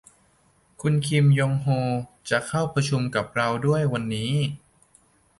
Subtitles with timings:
[0.81, 1.65] คุณคิมยองโฮ
[2.29, 4.31] จะเข้าประชุมกับเราด้วยวันนี้